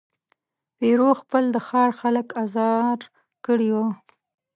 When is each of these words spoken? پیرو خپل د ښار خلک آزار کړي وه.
پیرو 0.77 1.09
خپل 1.21 1.43
د 1.51 1.57
ښار 1.67 1.89
خلک 1.99 2.27
آزار 2.43 2.99
کړي 3.45 3.69
وه. 3.75 3.87